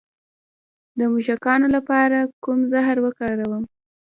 د 0.97 0.99
موږکانو 1.11 1.67
لپاره 1.75 2.17
کوم 2.43 2.59
زهر 2.71 2.97
وکاروم؟ 3.05 3.63